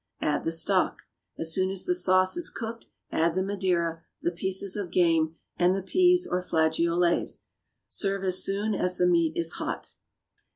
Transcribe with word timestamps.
Add 0.19 0.45
the 0.45 0.51
stock. 0.51 1.03
As 1.37 1.53
soon 1.53 1.69
as 1.69 1.85
the 1.85 1.93
sauce 1.93 2.35
is 2.35 2.49
cooked, 2.49 2.87
add 3.11 3.35
the 3.35 3.43
madeira, 3.43 4.01
the 4.23 4.31
pieces 4.31 4.75
of 4.75 4.89
game, 4.89 5.35
and 5.57 5.75
the 5.75 5.83
peas 5.83 6.25
or 6.25 6.41
flageolets. 6.41 7.41
Serve 7.91 8.23
as 8.23 8.43
soon 8.43 8.73
as 8.73 8.97
the 8.97 9.05
meat 9.05 9.33
is 9.37 9.51
hot. 9.59 9.91